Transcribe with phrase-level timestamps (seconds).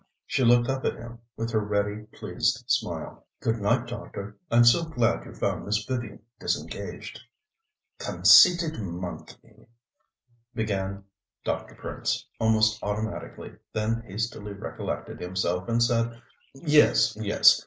[0.25, 3.27] She looked up at him with her ready, pleased smile.
[3.39, 4.35] "Good night, doctor.
[4.49, 7.21] I'm so glad you found Miss Vivian disengaged."
[7.99, 9.67] "Conceited monkey"
[10.55, 11.03] began
[11.43, 11.75] Dr.
[11.75, 16.19] Prince, almost automatically, then hastily recollected himself and said:
[16.55, 17.59] "Yes, yes.